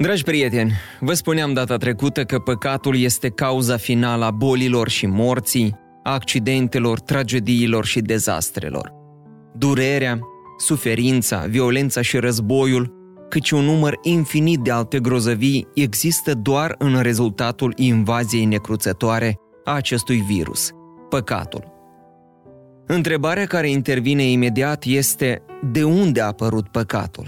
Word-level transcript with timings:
Dragi 0.00 0.22
prieteni, 0.22 0.72
vă 1.00 1.12
spuneam 1.12 1.52
data 1.52 1.76
trecută 1.76 2.24
că 2.24 2.38
păcatul 2.38 2.96
este 2.96 3.28
cauza 3.28 3.76
finală 3.76 4.24
a 4.24 4.30
bolilor 4.30 4.88
și 4.88 5.06
morții, 5.06 5.74
a 6.02 6.12
accidentelor, 6.12 7.00
tragediilor 7.00 7.84
și 7.84 8.00
dezastrelor. 8.00 8.92
Durerea, 9.54 10.18
suferința, 10.58 11.44
violența 11.48 12.02
și 12.02 12.16
războiul, 12.16 12.94
cât 13.28 13.44
și 13.44 13.54
un 13.54 13.64
număr 13.64 13.98
infinit 14.02 14.58
de 14.58 14.70
alte 14.70 15.00
grozăvii 15.00 15.68
există 15.74 16.34
doar 16.34 16.74
în 16.78 17.00
rezultatul 17.00 17.72
invaziei 17.76 18.44
necruțătoare 18.44 19.36
a 19.64 19.72
acestui 19.72 20.24
virus, 20.28 20.70
păcatul. 21.08 21.72
Întrebarea 22.86 23.46
care 23.46 23.70
intervine 23.70 24.22
imediat 24.22 24.84
este 24.84 25.42
de 25.72 25.84
unde 25.84 26.20
a 26.20 26.26
apărut 26.26 26.68
păcatul? 26.68 27.26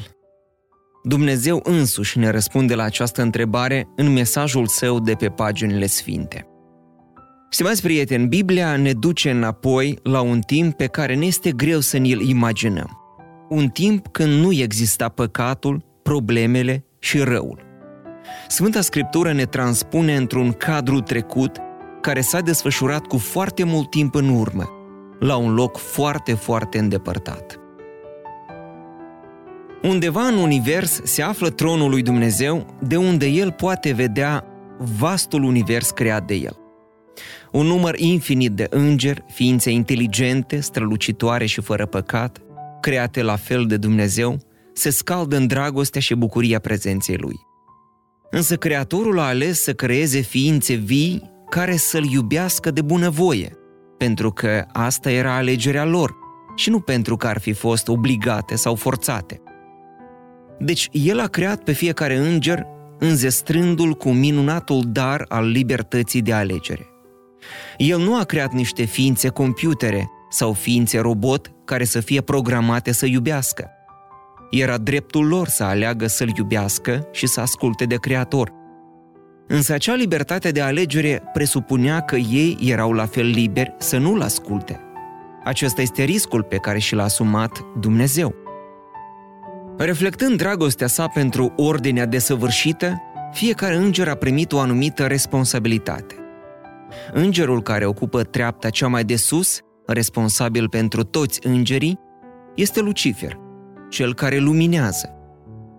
Dumnezeu 1.02 1.60
însuși 1.64 2.18
ne 2.18 2.30
răspunde 2.30 2.74
la 2.74 2.82
această 2.82 3.22
întrebare 3.22 3.88
în 3.96 4.12
mesajul 4.12 4.66
său 4.66 5.00
de 5.00 5.14
pe 5.14 5.28
paginile 5.28 5.86
sfinte. 5.86 6.45
Stimați 7.50 7.82
prieteni, 7.82 8.26
Biblia 8.26 8.76
ne 8.76 8.92
duce 8.92 9.30
înapoi 9.30 9.98
la 10.02 10.21
un 10.21 10.40
timp 10.40 10.76
pe 10.76 10.87
care 10.87 11.15
ne 11.15 11.26
este 11.26 11.52
greu 11.52 11.80
să 11.80 11.98
ne-l 11.98 12.21
imaginăm. 12.21 12.98
Un 13.48 13.68
timp 13.68 14.09
când 14.09 14.32
nu 14.32 14.52
exista 14.52 15.09
păcatul, 15.09 15.84
problemele 16.02 16.84
și 16.98 17.18
răul. 17.18 17.62
Sfânta 18.48 18.80
Scriptură 18.80 19.32
ne 19.32 19.45
transpune 19.45 20.16
într-un 20.16 20.52
cadru 20.52 21.01
trecut 21.01 21.56
care 22.01 22.21
s-a 22.21 22.40
desfășurat 22.40 23.06
cu 23.06 23.18
foarte 23.18 23.65
mult 23.65 23.90
timp 23.90 24.15
în 24.15 24.28
urmă, 24.28 24.68
la 25.18 25.37
un 25.37 25.54
loc 25.54 25.76
foarte, 25.76 26.34
foarte 26.34 26.78
îndepărtat. 26.78 27.60
Undeva 29.82 30.26
în 30.26 30.36
univers 30.36 31.00
se 31.04 31.23
află 31.23 31.50
tronul 31.50 31.90
lui 31.90 32.02
Dumnezeu, 32.02 32.76
de 32.82 32.96
unde 32.96 33.26
el 33.26 33.52
poate 33.52 33.92
vedea 33.92 34.45
vastul 34.78 35.42
univers 35.42 35.90
creat 35.90 36.26
de 36.26 36.34
el. 36.34 36.56
Un 37.52 37.66
număr 37.66 37.98
infinit 37.98 38.52
de 38.52 38.66
îngeri, 38.70 39.24
ființe 39.28 39.70
inteligente, 39.70 40.60
strălucitoare 40.60 41.46
și 41.46 41.60
fără 41.60 41.87
păcat, 41.87 42.38
create 42.80 43.22
la 43.22 43.37
fel 43.37 43.66
de 43.66 43.76
Dumnezeu, 43.76 44.38
se 44.72 44.90
scaldă 44.90 45.37
în 45.37 45.46
dragostea 45.46 46.00
și 46.00 46.15
bucuria 46.15 46.59
prezenței 46.59 47.16
lui. 47.16 47.37
Însă 48.30 48.56
Creatorul 48.56 49.18
a 49.18 49.26
ales 49.26 49.62
să 49.62 49.72
creeze 49.72 50.20
ființe 50.20 50.74
vii 50.74 51.30
care 51.48 51.76
să-L 51.76 52.04
iubească 52.04 52.70
de 52.70 52.82
bunăvoie, 52.82 53.56
pentru 53.98 54.30
că 54.30 54.65
asta 54.72 55.10
era 55.10 55.37
alegerea 55.37 55.84
lor 55.84 56.15
și 56.56 56.70
nu 56.70 56.80
pentru 56.80 57.16
că 57.16 57.26
ar 57.26 57.38
fi 57.38 57.52
fost 57.52 57.88
obligate 57.88 58.56
sau 58.56 58.74
forțate– 58.74 59.40
deci 60.60 60.88
el 60.92 61.20
a 61.20 61.26
creat 61.26 61.62
pe 61.62 61.72
fiecare 61.72 62.16
înger 62.16 62.66
înzestrându-l 62.98 63.92
cu 63.92 64.10
minunatul 64.10 64.82
dar 64.86 65.25
al 65.28 65.50
libertății 65.50 66.22
de 66.22 66.32
alegere. 66.32 66.86
El 67.76 67.98
nu 67.98 68.16
a 68.19 68.25
creat 68.25 68.53
niște 68.53 68.84
ființe 68.84 69.28
computere 69.28 70.10
sau 70.31 70.53
ființe 70.53 70.98
robot 70.98 71.53
care 71.64 71.84
să 71.84 72.00
fie 72.00 72.20
programate 72.20 72.92
să 72.92 73.06
iubească. 73.06 73.70
Era 74.50 74.78
dreptul 74.78 75.26
lor 75.26 75.49
să 75.49 75.65
aleagă 75.65 76.06
să-l 76.06 76.32
iubească 76.37 77.09
și 77.12 77.26
să 77.26 77.41
asculte 77.41 77.84
de 77.84 77.97
Creator. 77.97 78.53
Însă 79.47 79.72
acea 79.72 79.94
libertate 79.94 80.50
de 80.50 80.60
alegere 80.60 81.22
presupunea 81.32 82.00
că 82.00 82.16
ei 82.16 82.59
erau 82.65 82.93
la 82.93 83.06
fel 83.06 83.26
liberi 83.26 83.75
să 83.78 83.99
nu-l 83.99 84.20
asculte. 84.20 84.81
Acesta 85.44 85.82
este 85.82 86.03
riscul 86.03 86.43
pe 86.43 86.56
care 86.56 86.78
și 86.78 86.94
l-a 86.94 87.03
asumat 87.03 87.65
Dumnezeu. 87.81 88.34
Reflectând 89.83 90.37
dragostea 90.37 90.87
sa 90.87 91.07
pentru 91.07 91.53
ordinea 91.57 92.07
desăvârșită, 92.07 93.03
fiecare 93.33 93.75
înger 93.75 94.09
a 94.09 94.15
primit 94.15 94.53
o 94.53 94.59
anumită 94.59 95.07
responsabilitate. 95.07 96.15
Îngerul 97.13 97.63
care 97.63 97.87
ocupă 97.87 98.23
treapta 98.23 98.71
cea 98.71 98.87
mai 98.87 99.05
de 99.05 99.17
sus, 99.17 99.61
responsabil 99.87 100.69
pentru 100.69 101.03
toți 101.03 101.47
îngerii, 101.47 101.99
este 102.55 102.81
Lucifer, 102.81 103.39
cel 103.91 104.15
care 104.15 104.39
luminează. 104.39 105.15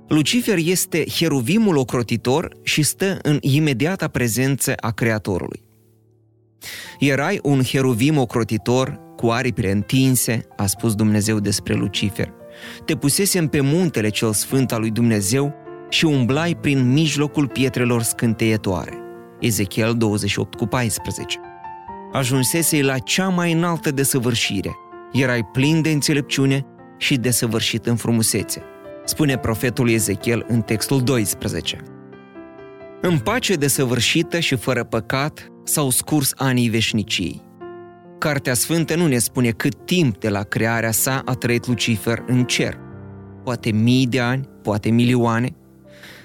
Lucifer 0.08 0.58
este 0.58 1.04
heruvimul 1.10 1.78
ocrotitor 1.78 2.58
și 2.64 2.82
stă 2.82 3.20
în 3.22 3.38
imediata 3.42 4.08
prezență 4.08 4.74
a 4.80 4.92
Creatorului. 4.92 5.64
Erai 7.00 7.40
un 7.44 7.64
heruvim 7.64 8.18
ocrotitor 8.18 9.00
cu 9.16 9.28
aripile 9.28 9.72
întinse, 9.72 10.48
a 10.58 10.66
spus 10.66 10.96
Dumnezeu 10.96 11.40
despre 11.40 11.74
Lucifer– 11.74 12.34
te 12.86 12.96
pusesem 12.96 13.48
pe 13.48 13.62
muntele 13.62 14.10
cel 14.10 14.34
sfânt 14.34 14.72
al 14.72 14.80
lui 14.80 14.92
Dumnezeu 14.92 15.54
și 15.90 16.06
umblai 16.06 16.58
prin 16.62 16.92
mijlocul 16.92 17.48
pietrelor 17.48 18.02
scânteietoare. 18.02 18.98
Ezechiel 19.40 19.94
28 19.98 20.56
cu 20.56 20.66
14 20.66 21.40
Ajunsesei 22.12 22.82
la 22.82 22.98
cea 22.98 23.28
mai 23.28 23.52
înaltă 23.52 23.92
desăvârșire. 23.92 24.72
Erai 25.12 25.44
plin 25.44 25.82
de 25.82 25.90
înțelepciune 25.90 26.66
și 26.98 27.16
desăvârșit 27.16 27.86
în 27.86 27.96
frumusețe. 27.96 28.64
Spune 29.06 29.38
profetul 29.38 29.90
Ezechiel 29.90 30.46
în 30.48 30.62
textul 30.62 31.02
12. 31.02 31.78
În 33.02 33.18
pace 33.18 33.56
desăvârșită 33.56 34.40
și 34.40 34.56
fără 34.56 34.84
păcat 34.84 35.48
s-au 35.64 35.90
scurs 35.90 36.34
anii 36.36 36.70
veșniciei. 36.70 37.51
Cartea 38.22 38.54
Sfântă 38.54 38.96
nu 38.96 39.08
ne 39.08 39.18
spune 39.18 39.52
cât 39.52 39.86
timp 39.86 40.20
de 40.20 40.30
la 40.30 40.44
crearea 40.44 40.92
sa 40.92 41.22
a 41.26 41.34
trăit 41.34 41.68
Lucifer 41.68 42.24
în 42.28 42.44
cer. 42.44 42.78
Poate 43.44 43.72
mii 43.72 44.08
de 44.08 44.20
ani, 44.20 44.50
poate 44.64 44.90
milioane, 44.90 45.56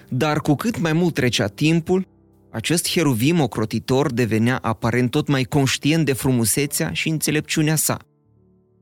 dar 0.09 0.41
cu 0.41 0.55
cât 0.55 0.81
mai 0.81 0.93
mult 0.93 1.15
trecea 1.15 1.47
timpul, 1.47 2.07
acest 2.51 2.91
heruvim 2.91 3.41
ocrotitor 3.41 4.12
devenea 4.12 4.59
aparent 4.62 5.11
tot 5.11 5.29
mai 5.29 5.43
conștient 5.43 6.05
de 6.05 6.12
frumusețea 6.12 6.93
și 6.93 7.09
înțelepciunea 7.09 7.77
sa. 7.77 7.99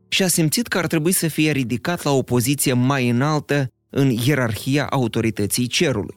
Și 0.08 0.22
a 0.22 0.28
simțit 0.28 0.66
că 0.66 0.78
ar 0.78 0.86
trebui 0.86 1.12
să 1.12 1.28
fie 1.28 1.50
ridicat 1.50 2.02
la 2.02 2.10
o 2.10 2.22
poziție 2.22 2.72
mai 2.72 3.08
înaltă 3.08 3.68
în 3.90 4.10
ierarhia 4.10 4.86
autorității 4.86 5.66
cerului. 5.66 6.16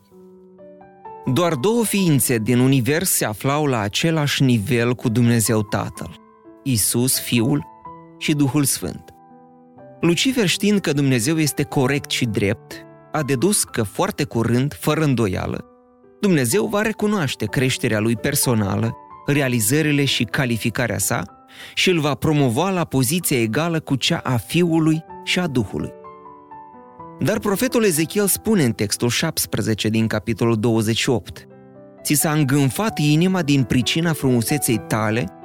Doar 1.34 1.54
două 1.54 1.86
ființe 1.86 2.38
din 2.38 2.60
univers 2.60 3.10
se 3.10 3.26
aflau 3.26 3.66
la 3.66 3.80
același 3.80 4.44
nivel 4.44 4.94
cu 4.94 5.10
Dumnezeu 5.10 5.64
Tatăl– 5.64 6.20
Isus, 6.72 7.20
Fiul 7.20 7.66
și 8.18 8.34
Duhul 8.34 8.64
Sfânt. 8.64 9.10
Lucifer 10.02 10.48
știind 10.48 10.80
că 10.80 10.92
Dumnezeu 10.92 11.38
este 11.40 11.64
corect 11.64 12.10
și 12.10 12.26
drept, 12.26 12.86
a 13.12 13.24
dedus 13.24 13.64
că 13.64 13.84
foarte 13.84 14.24
curând, 14.24 14.74
fără 14.80 15.04
îndoială, 15.04 15.66
Dumnezeu 16.22 16.66
va 16.66 16.82
recunoaște 16.82 17.46
creșterea 17.46 18.00
lui 18.00 18.16
personală, 18.16 18.96
realizările 19.26 20.06
și 20.06 20.24
calificarea 20.24 20.98
sa 20.98 21.24
și 21.74 21.90
îl 21.90 22.00
va 22.00 22.14
promova 22.14 22.70
la 22.70 22.86
poziție 22.86 23.42
egală 23.42 23.80
cu 23.80 23.96
cea 23.96 24.18
a 24.18 24.38
Fiului 24.38 25.04
și 25.24 25.40
a 25.40 25.48
Duhului. 25.48 25.92
Dar 27.20 27.40
profetul 27.40 27.84
Ezechiel 27.84 28.28
spune 28.28 28.64
în 28.64 28.72
textul 28.72 29.10
17 29.10 29.90
din 29.90 30.08
capitolul 30.08 30.60
28 30.60 31.48
Ți 32.04 32.14
s-a 32.14 32.32
îngânfat 32.32 32.98
inima 32.98 33.42
din 33.42 33.64
pricina 33.64 34.14
frumuseței 34.14 34.78
tale 34.88 35.37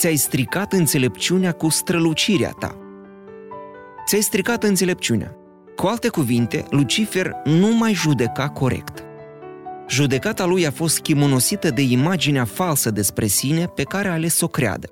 ți-ai 0.00 0.16
stricat 0.16 0.72
înțelepciunea 0.72 1.52
cu 1.52 1.68
strălucirea 1.68 2.50
ta. 2.50 2.76
Ți-ai 4.06 4.20
stricat 4.20 4.62
înțelepciunea. 4.62 5.36
Cu 5.76 5.86
alte 5.86 6.08
cuvinte, 6.08 6.64
Lucifer 6.70 7.32
nu 7.44 7.76
mai 7.76 7.92
judeca 7.92 8.48
corect. 8.48 9.04
Judecata 9.88 10.44
lui 10.44 10.66
a 10.66 10.70
fost 10.70 11.00
chimonosită 11.00 11.70
de 11.70 11.82
imaginea 11.82 12.44
falsă 12.44 12.90
despre 12.90 13.26
sine 13.26 13.66
pe 13.66 13.82
care 13.82 14.08
a 14.08 14.12
ales 14.12 14.34
să 14.34 14.44
o 14.44 14.48
creadă. 14.48 14.88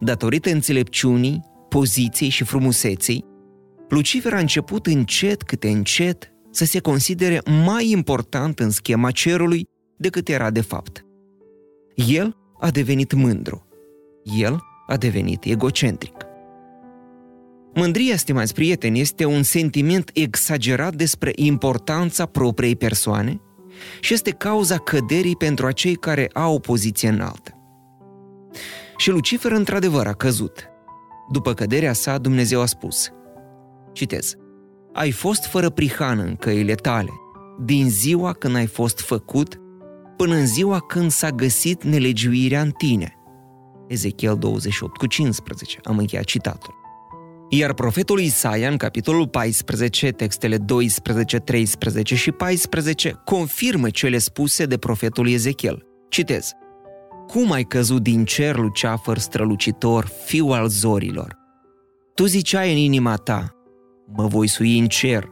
Datorită 0.00 0.50
înțelepciunii, 0.50 1.42
poziției 1.68 2.28
și 2.28 2.44
frumuseței, 2.44 3.24
Lucifer 3.88 4.32
a 4.32 4.38
început 4.38 4.86
încet 4.86 5.42
câte 5.42 5.68
încet 5.68 6.32
să 6.50 6.64
se 6.64 6.80
considere 6.80 7.40
mai 7.64 7.90
important 7.90 8.58
în 8.58 8.70
schema 8.70 9.10
cerului 9.10 9.68
decât 9.96 10.28
era 10.28 10.50
de 10.50 10.60
fapt. 10.60 11.04
El 11.94 12.36
a 12.60 12.70
devenit 12.70 13.12
mândru, 13.12 13.66
el 14.38 14.62
a 14.86 14.96
devenit 14.96 15.44
egocentric. 15.44 16.14
Mândria, 17.74 18.16
stimați 18.16 18.54
prieteni, 18.54 19.00
este 19.00 19.24
un 19.24 19.42
sentiment 19.42 20.10
exagerat 20.12 20.94
despre 20.94 21.32
importanța 21.34 22.26
propriei 22.26 22.76
persoane 22.76 23.40
și 24.00 24.14
este 24.14 24.30
cauza 24.30 24.78
căderii 24.78 25.36
pentru 25.36 25.66
acei 25.66 25.94
care 25.94 26.30
au 26.32 26.54
o 26.54 26.58
poziție 26.58 27.08
înaltă. 27.08 27.58
Și 28.96 29.10
Lucifer 29.10 29.52
într-adevăr 29.52 30.06
a 30.06 30.12
căzut. 30.12 30.68
După 31.32 31.54
căderea 31.54 31.92
sa, 31.92 32.18
Dumnezeu 32.18 32.60
a 32.60 32.66
spus, 32.66 33.10
citez, 33.92 34.36
Ai 34.92 35.10
fost 35.10 35.44
fără 35.44 35.70
prihană 35.70 36.22
în 36.22 36.36
căile 36.36 36.74
tale, 36.74 37.10
din 37.64 37.90
ziua 37.90 38.32
când 38.32 38.56
ai 38.56 38.66
fost 38.66 39.00
făcut 39.00 39.60
până 40.16 40.34
în 40.34 40.46
ziua 40.46 40.80
când 40.80 41.10
s-a 41.10 41.30
găsit 41.30 41.84
nelegiuirea 41.84 42.60
în 42.60 42.70
tine. 42.70 43.18
Ezechiel 43.88 44.36
28 44.38 44.96
cu 44.96 45.06
15, 45.06 45.78
am 45.82 45.98
încheiat 45.98 46.24
citatul. 46.24 46.74
Iar 47.48 47.72
profetul 47.72 48.20
Isaia, 48.20 48.68
în 48.68 48.76
capitolul 48.76 49.28
14, 49.28 50.10
textele 50.10 50.58
12, 50.58 51.38
13 51.38 52.14
și 52.14 52.32
14, 52.32 53.20
confirmă 53.24 53.90
cele 53.90 54.18
spuse 54.18 54.64
de 54.64 54.76
profetul 54.76 55.28
Ezechiel. 55.28 55.86
Citez. 56.08 56.52
Cum 57.26 57.52
ai 57.52 57.62
căzut 57.62 58.02
din 58.02 58.24
cer, 58.24 58.56
luceafăr 58.56 59.18
strălucitor, 59.18 60.10
fiu 60.24 60.46
al 60.46 60.68
zorilor? 60.68 61.36
Tu 62.14 62.24
ziceai 62.24 62.72
în 62.72 62.78
inima 62.78 63.14
ta, 63.14 63.56
mă 64.16 64.26
voi 64.26 64.46
sui 64.46 64.78
în 64.78 64.86
cer, 64.86 65.28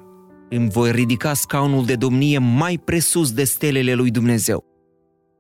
îmi 0.50 0.70
voi 0.70 0.92
ridica 0.92 1.34
scaunul 1.34 1.84
de 1.84 1.94
domnie 1.94 2.38
mai 2.38 2.78
presus 2.84 3.32
de 3.32 3.44
stelele 3.44 3.94
lui 3.94 4.10
Dumnezeu. 4.10 4.64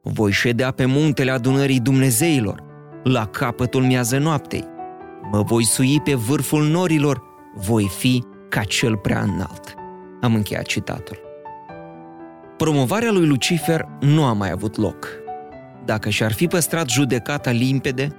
Voi 0.02 0.32
ședea 0.32 0.70
pe 0.70 0.84
muntele 0.84 1.30
adunării 1.30 1.80
Dumnezeilor, 1.80 2.62
la 3.02 3.26
capătul 3.26 3.82
miază 3.82 4.18
noaptei. 4.18 4.64
Mă 5.30 5.42
voi 5.42 5.64
sui 5.64 6.00
pe 6.00 6.14
vârful 6.14 6.64
norilor, 6.64 7.22
voi 7.54 7.90
fi 7.98 8.24
ca 8.48 8.62
cel 8.62 8.96
prea 8.96 9.20
înalt. 9.20 9.74
Am 10.20 10.34
încheiat 10.34 10.66
citatul. 10.66 11.18
Promovarea 12.56 13.12
lui 13.12 13.26
Lucifer 13.26 13.88
nu 14.00 14.24
a 14.24 14.32
mai 14.32 14.50
avut 14.50 14.76
loc. 14.76 15.08
Dacă 15.84 16.08
și-ar 16.08 16.32
fi 16.32 16.46
păstrat 16.46 16.88
judecata 16.88 17.50
limpede, 17.50 18.16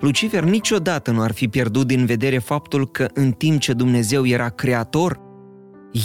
Lucifer 0.00 0.42
niciodată 0.42 1.10
nu 1.10 1.20
ar 1.20 1.32
fi 1.32 1.48
pierdut 1.48 1.86
din 1.86 2.06
vedere 2.06 2.38
faptul 2.38 2.90
că 2.90 3.08
în 3.14 3.32
timp 3.32 3.60
ce 3.60 3.72
Dumnezeu 3.72 4.26
era 4.26 4.48
creator, 4.48 5.20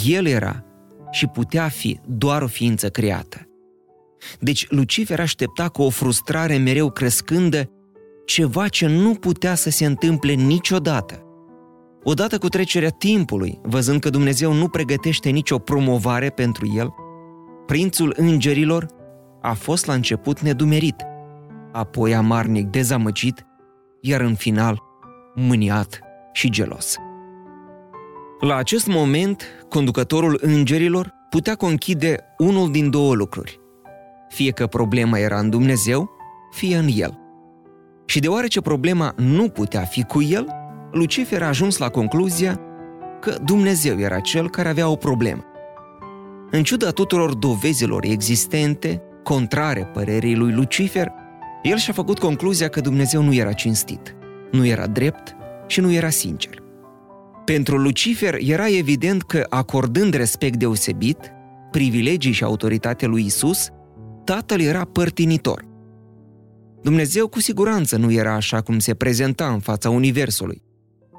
el 0.06 0.26
era 0.26 0.64
și 1.10 1.26
putea 1.26 1.68
fi 1.68 2.00
doar 2.06 2.42
o 2.42 2.46
ființă 2.46 2.88
creată. 2.88 3.46
Deci 4.40 4.66
Lucifer 4.70 5.20
aștepta 5.20 5.68
cu 5.68 5.82
o 5.82 5.88
frustrare 5.88 6.56
mereu 6.56 6.90
crescândă 6.90 7.70
ceva 8.24 8.68
ce 8.68 8.86
nu 8.86 9.14
putea 9.14 9.54
să 9.54 9.70
se 9.70 9.86
întâmple 9.86 10.32
niciodată. 10.32 11.22
Odată 12.02 12.38
cu 12.38 12.48
trecerea 12.48 12.90
timpului, 12.90 13.58
văzând 13.62 14.00
că 14.00 14.10
Dumnezeu 14.10 14.52
nu 14.52 14.68
pregătește 14.68 15.30
nicio 15.30 15.58
promovare 15.58 16.30
pentru 16.30 16.72
el, 16.76 16.94
prințul 17.66 18.14
îngerilor 18.16 18.86
a 19.42 19.52
fost 19.52 19.86
la 19.86 19.92
început 19.92 20.40
nedumerit, 20.40 20.96
apoi 21.72 22.14
amarnic 22.14 22.66
dezamăgit, 22.66 23.46
iar 24.00 24.20
în 24.20 24.34
final 24.34 24.82
mâniat 25.34 26.00
și 26.32 26.50
gelos. 26.50 26.96
La 28.40 28.56
acest 28.56 28.86
moment, 28.86 29.42
conducătorul 29.68 30.38
îngerilor 30.40 31.12
putea 31.30 31.54
conchide 31.54 32.18
unul 32.38 32.70
din 32.70 32.90
două 32.90 33.14
lucruri. 33.14 33.60
Fie 34.28 34.50
că 34.50 34.66
problema 34.66 35.18
era 35.18 35.38
în 35.38 35.50
Dumnezeu, 35.50 36.10
fie 36.50 36.76
în 36.76 36.88
el. 36.94 37.21
Și 38.12 38.20
deoarece 38.20 38.60
problema 38.60 39.14
nu 39.16 39.48
putea 39.48 39.80
fi 39.80 40.02
cu 40.02 40.22
el, 40.22 40.46
Lucifer 40.90 41.42
a 41.42 41.46
ajuns 41.46 41.76
la 41.78 41.88
concluzia 41.88 42.60
că 43.20 43.36
Dumnezeu 43.44 44.00
era 44.00 44.20
cel 44.20 44.50
care 44.50 44.68
avea 44.68 44.88
o 44.88 44.96
problemă. 44.96 45.44
În 46.50 46.62
ciuda 46.62 46.90
tuturor 46.90 47.34
dovezilor 47.34 48.04
existente, 48.04 49.02
contrare 49.22 49.90
părerii 49.92 50.36
lui 50.36 50.52
Lucifer, 50.52 51.12
el 51.62 51.76
și-a 51.76 51.92
făcut 51.92 52.18
concluzia 52.18 52.68
că 52.68 52.80
Dumnezeu 52.80 53.22
nu 53.22 53.34
era 53.34 53.52
cinstit, 53.52 54.16
nu 54.50 54.66
era 54.66 54.86
drept 54.86 55.36
și 55.66 55.80
nu 55.80 55.92
era 55.92 56.08
sincer. 56.08 56.62
Pentru 57.44 57.76
Lucifer 57.76 58.36
era 58.40 58.68
evident 58.68 59.22
că, 59.22 59.46
acordând 59.48 60.14
respect 60.14 60.56
deosebit, 60.56 61.18
privilegii 61.70 62.32
și 62.32 62.44
autoritatea 62.44 63.08
lui 63.08 63.24
Isus, 63.24 63.68
tatăl 64.24 64.60
era 64.60 64.84
părtinitor. 64.84 65.70
Dumnezeu 66.82 67.28
cu 67.28 67.40
siguranță 67.40 67.96
nu 67.96 68.12
era 68.12 68.34
așa 68.34 68.60
cum 68.60 68.78
se 68.78 68.94
prezenta 68.94 69.46
în 69.46 69.58
fața 69.58 69.90
Universului. 69.90 70.62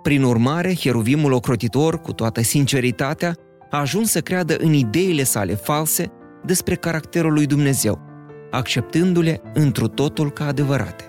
Prin 0.02 0.24
urmare, 0.24 0.76
Heruvimul 0.76 1.32
ocrotitor, 1.32 2.02
cu 2.02 2.14
toată 2.14 2.42
sinceritatea, 2.42 3.36
a 3.70 3.80
ajuns 3.80 4.12
să 4.12 4.22
creadă 4.22 4.58
în 4.58 4.74
ideile 4.74 5.24
sale 5.24 5.56
false 5.56 6.12
despre 6.46 6.76
caracterul 6.76 7.34
lui 7.34 7.46
Dumnezeu, 7.46 8.00
acceptându-le 8.52 9.42
întru 9.54 9.88
totul 9.88 10.32
ca 10.32 10.46
adevărate. 10.46 11.06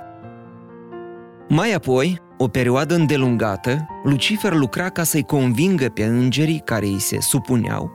Mai 1.49 1.73
apoi, 1.73 2.21
o 2.39 2.49
perioadă 2.49 2.95
îndelungată, 2.95 3.87
Lucifer 4.05 4.53
lucra 4.53 4.89
ca 4.89 5.03
să-i 5.03 5.23
convingă 5.23 5.89
pe 5.89 6.05
îngerii 6.05 6.63
care 6.65 6.87
îi 6.87 7.01
se 7.01 7.17
supuneau 7.21 7.91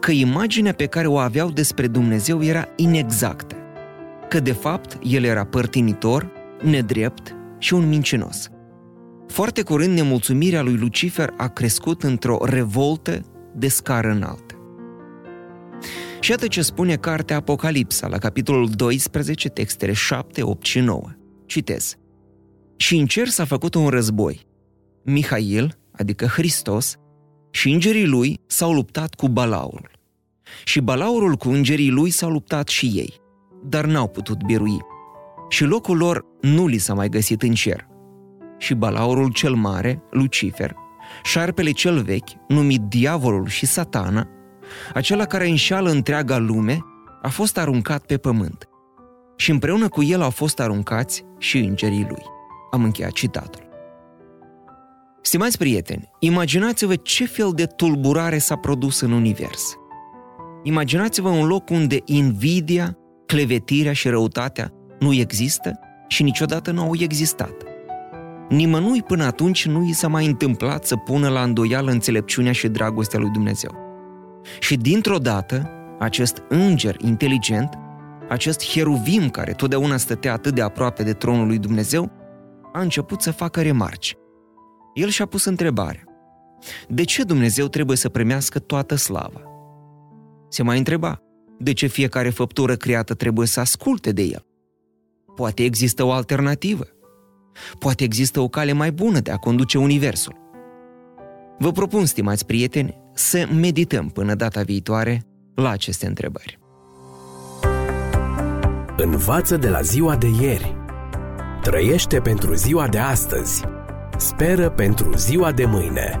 că 0.00 0.10
imaginea 0.10 0.72
pe 0.72 0.86
care 0.86 1.06
o 1.06 1.18
aveau 1.18 1.50
despre 1.50 1.86
Dumnezeu 1.86 2.42
era 2.42 2.68
inexactă, 2.76 3.56
că 4.28 4.40
de 4.40 4.52
fapt 4.52 4.98
el 5.02 5.24
era 5.24 5.44
părtinitor, 5.44 6.30
nedrept 6.62 7.36
și 7.58 7.74
un 7.74 7.88
mincinos. 7.88 8.48
Foarte 9.26 9.62
curând 9.62 9.96
nemulțumirea 9.96 10.62
lui 10.62 10.76
Lucifer 10.76 11.34
a 11.36 11.48
crescut 11.48 12.02
într-o 12.02 12.38
revoltă 12.44 13.20
de 13.54 13.68
scară 13.68 14.08
înaltă. 14.10 14.54
Și 16.20 16.30
iată 16.30 16.46
ce 16.46 16.62
spune 16.62 16.96
cartea 16.96 17.36
Apocalipsa 17.36 18.06
la 18.06 18.18
capitolul 18.18 18.68
12, 18.68 19.48
textele 19.48 19.92
7, 19.92 20.42
8 20.42 20.66
și 20.66 20.80
9. 20.80 21.02
Citez. 21.46 21.96
Și 22.76 22.96
în 22.96 23.06
cer 23.06 23.28
s-a 23.28 23.44
făcut 23.44 23.74
un 23.74 23.88
război. 23.88 24.46
Mihail, 25.04 25.78
adică 25.92 26.26
Hristos, 26.26 26.96
și 27.50 27.70
îngerii 27.70 28.06
lui 28.06 28.40
s-au 28.46 28.72
luptat 28.72 29.14
cu 29.14 29.28
Balaurul. 29.28 29.90
Și 30.64 30.80
Balaurul 30.80 31.36
cu 31.36 31.48
îngerii 31.48 31.90
lui 31.90 32.10
s-au 32.10 32.30
luptat 32.30 32.68
și 32.68 32.86
ei, 32.86 33.14
dar 33.62 33.84
n-au 33.84 34.08
putut 34.08 34.44
birui. 34.44 34.78
Și 35.48 35.64
locul 35.64 35.96
lor 35.96 36.24
nu 36.40 36.66
li 36.66 36.78
s-a 36.78 36.94
mai 36.94 37.08
găsit 37.08 37.42
în 37.42 37.52
cer. 37.52 37.86
Și 38.58 38.74
Balaurul 38.74 39.32
cel 39.32 39.54
mare, 39.54 40.02
Lucifer, 40.10 40.74
șarpele 41.22 41.70
cel 41.70 42.02
vechi, 42.02 42.30
numit 42.48 42.80
diavolul 42.80 43.46
și 43.46 43.66
satana, 43.66 44.28
acela 44.94 45.24
care 45.24 45.48
înșeală 45.48 45.90
întreaga 45.90 46.38
lume, 46.38 46.84
a 47.22 47.28
fost 47.28 47.58
aruncat 47.58 48.06
pe 48.06 48.16
pământ. 48.16 48.68
Și 49.36 49.50
împreună 49.50 49.88
cu 49.88 50.02
el 50.02 50.22
au 50.22 50.30
fost 50.30 50.60
aruncați 50.60 51.24
și 51.38 51.58
îngerii 51.58 52.06
lui. 52.08 52.22
Am 52.70 52.84
încheiat 52.84 53.12
citatul. 53.12 53.68
Stimați 55.22 55.58
prieteni, 55.58 56.10
imaginați-vă 56.18 56.96
ce 56.96 57.26
fel 57.26 57.52
de 57.54 57.64
tulburare 57.64 58.38
s-a 58.38 58.56
produs 58.56 59.00
în 59.00 59.12
univers. 59.12 59.76
Imaginați-vă 60.62 61.28
un 61.28 61.46
loc 61.46 61.70
unde 61.70 61.98
invidia, 62.04 62.97
clevetirea 63.28 63.92
și 63.92 64.08
răutatea 64.08 64.72
nu 64.98 65.12
există 65.12 65.78
și 66.06 66.22
niciodată 66.22 66.70
nu 66.70 66.82
au 66.82 66.92
existat. 66.98 67.52
Nimănui 68.48 69.02
până 69.02 69.24
atunci 69.24 69.66
nu 69.66 69.88
i 69.88 69.92
s-a 69.92 70.08
mai 70.08 70.26
întâmplat 70.26 70.84
să 70.84 70.96
pună 70.96 71.28
la 71.28 71.42
îndoială 71.42 71.90
înțelepciunea 71.90 72.52
și 72.52 72.68
dragostea 72.68 73.18
lui 73.18 73.30
Dumnezeu. 73.30 73.74
Și 74.60 74.76
dintr-o 74.76 75.18
dată, 75.18 75.70
acest 75.98 76.42
înger 76.48 76.96
inteligent, 77.00 77.78
acest 78.28 78.70
heruvim 78.72 79.30
care 79.30 79.52
totdeauna 79.52 79.96
stătea 79.96 80.32
atât 80.32 80.54
de 80.54 80.62
aproape 80.62 81.02
de 81.02 81.12
tronul 81.12 81.46
lui 81.46 81.58
Dumnezeu, 81.58 82.10
a 82.72 82.80
început 82.80 83.22
să 83.22 83.30
facă 83.30 83.62
remarci. 83.62 84.16
El 84.94 85.08
și-a 85.08 85.26
pus 85.26 85.44
întrebarea. 85.44 86.02
De 86.88 87.04
ce 87.04 87.22
Dumnezeu 87.22 87.66
trebuie 87.66 87.96
să 87.96 88.08
primească 88.08 88.58
toată 88.58 88.94
slava? 88.94 89.42
Se 90.48 90.62
mai 90.62 90.78
întreba. 90.78 91.22
De 91.58 91.72
ce 91.72 91.86
fiecare 91.86 92.30
făptură 92.30 92.76
creată 92.76 93.14
trebuie 93.14 93.46
să 93.46 93.60
asculte 93.60 94.12
de 94.12 94.22
el? 94.22 94.46
Poate 95.34 95.64
există 95.64 96.04
o 96.04 96.12
alternativă. 96.12 96.86
Poate 97.78 98.04
există 98.04 98.40
o 98.40 98.48
cale 98.48 98.72
mai 98.72 98.92
bună 98.92 99.20
de 99.20 99.30
a 99.30 99.36
conduce 99.36 99.78
Universul. 99.78 100.36
Vă 101.58 101.72
propun, 101.72 102.06
stimați 102.06 102.46
prieteni, 102.46 103.00
să 103.14 103.48
medităm 103.52 104.08
până 104.08 104.34
data 104.34 104.62
viitoare 104.62 105.22
la 105.54 105.70
aceste 105.70 106.06
întrebări. 106.06 106.58
Învață 108.96 109.56
de 109.56 109.68
la 109.68 109.80
ziua 109.80 110.16
de 110.16 110.26
ieri 110.40 110.78
Trăiește 111.62 112.20
pentru 112.20 112.54
ziua 112.54 112.88
de 112.88 112.98
astăzi. 112.98 113.64
Speră 114.16 114.70
pentru 114.70 115.12
ziua 115.16 115.52
de 115.52 115.64
mâine. 115.64 116.20